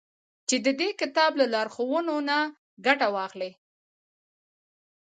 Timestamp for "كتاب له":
1.01-1.45